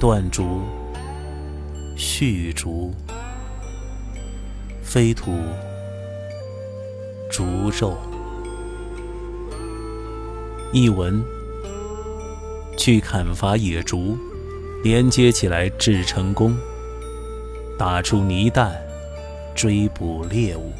[0.00, 0.60] 断竹
[1.96, 2.94] 续竹，
[4.80, 5.32] 飞土
[7.28, 7.98] 竹肉。
[10.72, 11.20] 译文：
[12.76, 14.16] 去砍伐野竹，
[14.84, 16.56] 连接起来制成功，
[17.76, 18.80] 打出泥弹，
[19.52, 20.72] 追捕猎物。